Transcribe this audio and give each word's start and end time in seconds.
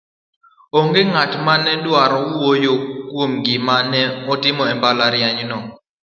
onge 0.77 1.01
ng'at 1.11 1.31
mane 1.45 1.73
dwaro 1.85 2.19
wuoyo 2.33 2.73
kuom 3.09 3.31
gima 3.45 3.75
ne 3.91 4.01
otimo 4.31 4.63
jambalariany 4.69 5.41
no 5.49 5.57